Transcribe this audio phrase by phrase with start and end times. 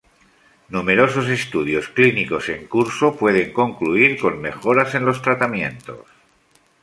[0.75, 6.05] Numerosos estudios clínicos en curso pueden concluir con mejoras en los tratamientos.